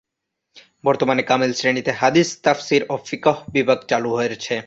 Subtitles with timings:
[0.83, 4.55] বর্তমানে কামিল শ্রেণীতে হাদীস, তাফসীর ও ফিকহ্ বিভাগ চালু রয়েছে।